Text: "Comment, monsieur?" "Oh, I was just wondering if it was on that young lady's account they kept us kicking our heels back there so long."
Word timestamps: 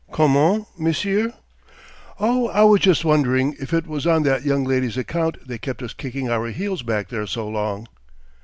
"Comment, 0.11 0.65
monsieur?" 0.79 1.31
"Oh, 2.19 2.47
I 2.47 2.63
was 2.63 2.79
just 2.79 3.05
wondering 3.05 3.55
if 3.61 3.71
it 3.71 3.85
was 3.85 4.07
on 4.07 4.23
that 4.23 4.43
young 4.43 4.63
lady's 4.63 4.97
account 4.97 5.47
they 5.47 5.59
kept 5.59 5.83
us 5.83 5.93
kicking 5.93 6.27
our 6.27 6.47
heels 6.47 6.81
back 6.81 7.09
there 7.09 7.27
so 7.27 7.47
long." 7.47 7.87